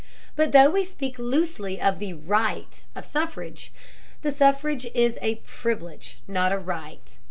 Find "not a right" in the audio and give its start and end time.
6.27-7.15